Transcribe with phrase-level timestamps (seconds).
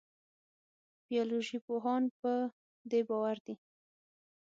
[1.09, 2.31] بیولوژي پوهان په
[2.89, 3.55] دې باور دي.